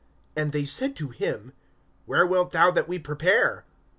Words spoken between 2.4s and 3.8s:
thou that we prepare?